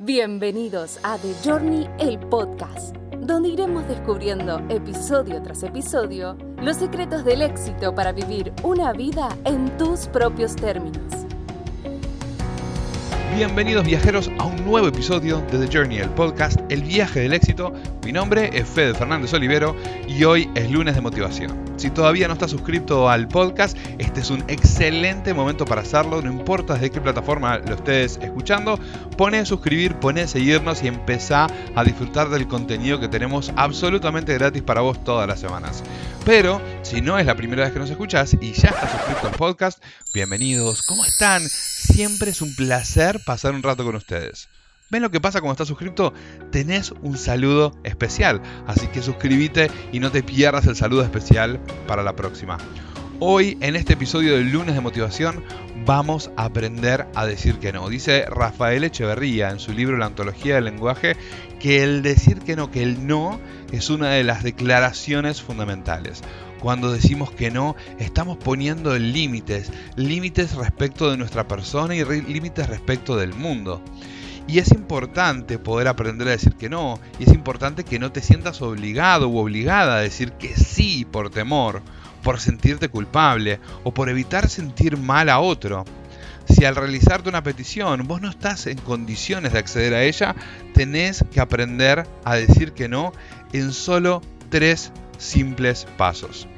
[0.00, 7.42] Bienvenidos a The Journey, el podcast, donde iremos descubriendo episodio tras episodio los secretos del
[7.42, 11.02] éxito para vivir una vida en tus propios términos.
[13.34, 17.72] Bienvenidos viajeros a un nuevo episodio de The Journey, el podcast El viaje del éxito.
[18.04, 19.74] Mi nombre es Fede Fernández Olivero
[20.06, 21.67] y hoy es lunes de motivación.
[21.78, 26.28] Si todavía no estás suscrito al podcast, este es un excelente momento para hacerlo, no
[26.28, 28.80] importa desde qué plataforma lo estés escuchando,
[29.16, 31.46] pone suscribir, pone seguirnos y empezá
[31.76, 35.84] a disfrutar del contenido que tenemos absolutamente gratis para vos todas las semanas.
[36.24, 39.34] Pero si no es la primera vez que nos escuchas y ya estás suscrito al
[39.34, 39.80] podcast,
[40.12, 41.48] bienvenidos, ¿cómo están?
[41.48, 44.48] Siempre es un placer pasar un rato con ustedes.
[44.90, 46.14] ¿Ven lo que pasa cuando estás suscrito?
[46.50, 52.02] Tenés un saludo especial, así que suscríbete y no te pierdas el saludo especial para
[52.02, 52.56] la próxima.
[53.20, 55.44] Hoy, en este episodio del lunes de motivación,
[55.84, 57.86] vamos a aprender a decir que no.
[57.90, 61.16] Dice Rafael Echeverría en su libro La Antología del Lenguaje
[61.60, 63.38] que el decir que no, que el no,
[63.72, 66.22] es una de las declaraciones fundamentales.
[66.60, 73.16] Cuando decimos que no, estamos poniendo límites, límites respecto de nuestra persona y límites respecto
[73.16, 73.82] del mundo.
[74.48, 76.98] Y es importante poder aprender a decir que no.
[77.18, 81.28] Y es importante que no te sientas obligado u obligada a decir que sí por
[81.28, 81.82] temor,
[82.22, 85.84] por sentirte culpable o por evitar sentir mal a otro.
[86.48, 90.34] Si al realizarte una petición vos no estás en condiciones de acceder a ella,
[90.72, 93.12] tenés que aprender a decir que no
[93.52, 96.48] en solo tres simples pasos.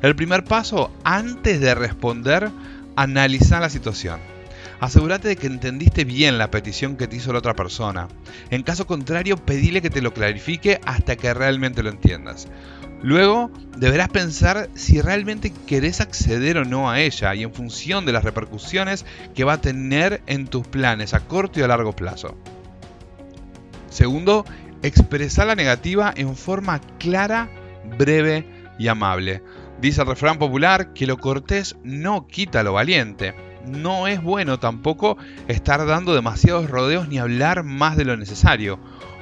[0.00, 2.50] El primer paso, antes de responder,
[2.96, 4.33] analiza la situación.
[4.80, 8.08] Asegúrate de que entendiste bien la petición que te hizo la otra persona.
[8.50, 12.48] En caso contrario, pedile que te lo clarifique hasta que realmente lo entiendas.
[13.02, 18.12] Luego, deberás pensar si realmente querés acceder o no a ella y en función de
[18.12, 22.36] las repercusiones que va a tener en tus planes a corto y a largo plazo.
[23.90, 24.44] Segundo,
[24.82, 27.48] expresar la negativa en forma clara,
[27.96, 29.42] breve y amable.
[29.80, 33.34] Dice el refrán popular que lo cortés no quita lo valiente
[33.66, 35.16] no es bueno tampoco
[35.48, 38.78] estar dando demasiados rodeos ni hablar más de lo necesario.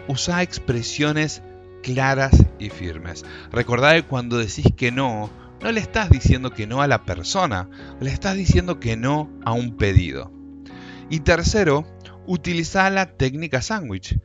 [0.09, 1.43] Usa expresiones
[1.83, 3.25] claras y firmes.
[3.51, 7.69] Recordad que cuando decís que no, no le estás diciendo que no a la persona,
[8.01, 10.33] le estás diciendo que no a un pedido.
[11.11, 11.87] Y tercero,
[12.27, 14.19] utiliza la técnica sándwich.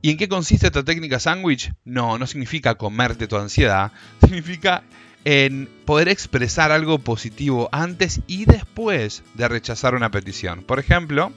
[0.00, 1.72] ¿Y en qué consiste esta técnica sándwich?
[1.84, 4.84] No, no significa comerte tu ansiedad, significa
[5.24, 10.62] en poder expresar algo positivo antes y después de rechazar una petición.
[10.62, 11.32] Por ejemplo,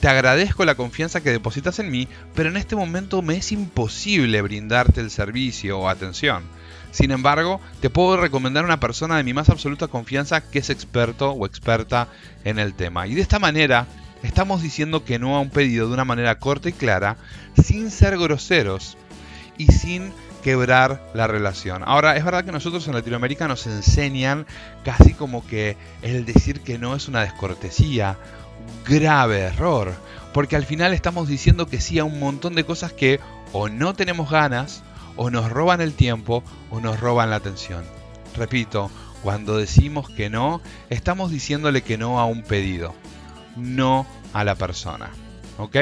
[0.00, 4.42] te agradezco la confianza que depositas en mí, pero en este momento me es imposible
[4.42, 6.44] brindarte el servicio o atención.
[6.90, 10.70] Sin embargo, te puedo recomendar a una persona de mi más absoluta confianza que es
[10.70, 12.08] experto o experta
[12.44, 13.06] en el tema.
[13.06, 13.86] Y de esta manera,
[14.22, 17.16] estamos diciendo que no a un pedido de una manera corta y clara,
[17.62, 18.96] sin ser groseros
[19.58, 20.12] y sin
[20.46, 21.82] quebrar la relación.
[21.84, 24.46] Ahora, es verdad que nosotros en Latinoamérica nos enseñan
[24.84, 28.16] casi como que el decir que no es una descortesía,
[28.88, 29.92] grave error,
[30.32, 33.18] porque al final estamos diciendo que sí a un montón de cosas que
[33.52, 34.84] o no tenemos ganas,
[35.16, 37.82] o nos roban el tiempo, o nos roban la atención.
[38.36, 38.88] Repito,
[39.24, 42.94] cuando decimos que no, estamos diciéndole que no a un pedido,
[43.56, 45.10] no a la persona.
[45.58, 45.76] ¿Ok?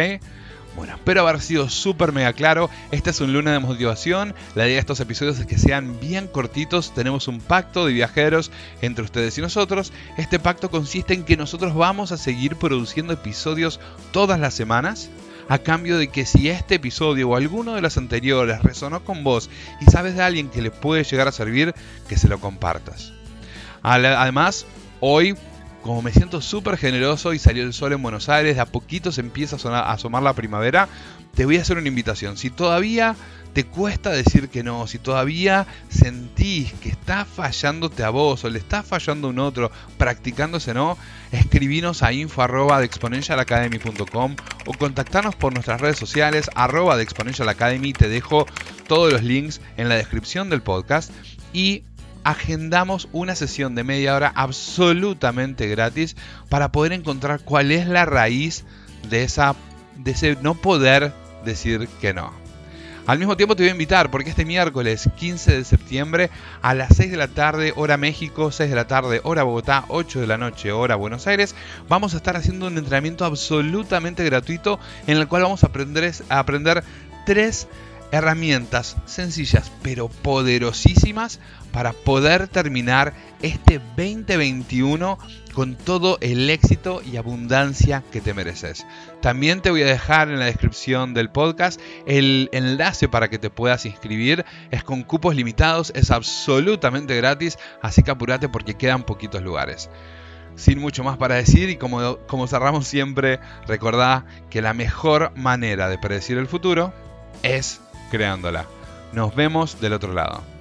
[0.76, 2.68] Bueno, espero haber sido súper mega claro.
[2.90, 4.34] Este es un luna de motivación.
[4.56, 6.92] La idea de estos episodios es que sean bien cortitos.
[6.92, 8.50] Tenemos un pacto de viajeros
[8.82, 9.92] entre ustedes y nosotros.
[10.16, 13.78] Este pacto consiste en que nosotros vamos a seguir produciendo episodios
[14.10, 15.10] todas las semanas.
[15.48, 19.50] A cambio de que si este episodio o alguno de los anteriores resonó con vos
[19.80, 21.74] y sabes de alguien que le puede llegar a servir,
[22.08, 23.12] que se lo compartas.
[23.82, 24.66] Además,
[25.00, 25.36] hoy
[25.84, 29.12] como me siento súper generoso y salió el sol en Buenos Aires, de a poquito
[29.12, 30.88] se empieza a, asomar la primavera,
[31.34, 32.38] te voy a hacer una invitación.
[32.38, 33.16] Si todavía
[33.52, 38.58] te cuesta decir que no, si todavía sentís que está fallándote a vos o le
[38.58, 40.96] está fallando a un otro practicándose no,
[41.32, 42.48] escribinos a info o
[44.78, 47.92] contactarnos por nuestras redes sociales arroba de Exponential Academy.
[47.92, 48.46] Te dejo
[48.88, 51.10] todos los links en la descripción del podcast
[51.52, 51.84] y
[52.24, 56.16] agendamos una sesión de media hora absolutamente gratis
[56.48, 58.64] para poder encontrar cuál es la raíz
[59.08, 59.54] de, esa,
[59.96, 61.12] de ese no poder
[61.44, 62.44] decir que no.
[63.06, 66.30] Al mismo tiempo te voy a invitar porque este miércoles 15 de septiembre
[66.62, 70.22] a las 6 de la tarde hora México, 6 de la tarde hora Bogotá, 8
[70.22, 71.54] de la noche hora Buenos Aires,
[71.86, 76.38] vamos a estar haciendo un entrenamiento absolutamente gratuito en el cual vamos a aprender, a
[76.38, 76.82] aprender
[77.26, 77.68] tres
[78.14, 81.40] herramientas sencillas pero poderosísimas
[81.72, 83.12] para poder terminar
[83.42, 85.18] este 2021
[85.52, 88.86] con todo el éxito y abundancia que te mereces.
[89.20, 93.50] También te voy a dejar en la descripción del podcast el enlace para que te
[93.50, 94.44] puedas inscribir.
[94.70, 99.90] Es con cupos limitados, es absolutamente gratis, así que apúrate porque quedan poquitos lugares.
[100.54, 105.88] Sin mucho más para decir y como, como cerramos siempre, recordá que la mejor manera
[105.88, 106.92] de predecir el futuro
[107.42, 108.66] es creándola.
[109.12, 110.53] Nos vemos del otro lado.